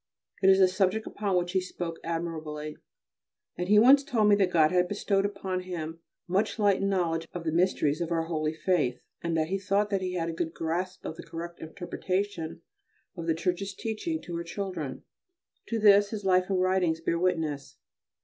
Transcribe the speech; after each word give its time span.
It 0.41 0.47
was 0.47 0.59
a 0.59 0.67
subject 0.67 1.05
upon 1.05 1.37
which 1.37 1.51
he 1.51 1.61
spoke 1.61 1.99
admirably, 2.03 2.75
and 3.55 3.67
he 3.69 3.77
once 3.77 4.03
told 4.03 4.29
me 4.29 4.35
that 4.37 4.49
God 4.49 4.71
had 4.71 4.87
bestowed 4.87 5.27
upon 5.27 5.59
him 5.59 5.99
much 6.27 6.57
light 6.57 6.81
and 6.81 6.89
knowledge 6.89 7.27
of 7.35 7.43
the 7.43 7.51
mysteries 7.51 8.01
of 8.01 8.09
our 8.09 8.23
holy 8.23 8.55
faith, 8.55 9.03
and 9.21 9.37
he 9.37 9.59
thought 9.59 9.91
that 9.91 10.01
he 10.01 10.15
had 10.15 10.27
a 10.29 10.33
good 10.33 10.55
grasp 10.55 11.05
of 11.05 11.17
the 11.17 11.23
correct 11.23 11.59
interpretation 11.61 12.63
of 13.15 13.27
the 13.27 13.35
Church's 13.35 13.75
teachings 13.75 14.25
to 14.25 14.35
her 14.37 14.43
children. 14.43 15.03
To 15.67 15.77
this 15.77 16.09
his 16.09 16.25
life 16.25 16.49
and 16.49 16.59
writings 16.59 16.99
bear 16.99 17.19
witness. 17.19 17.77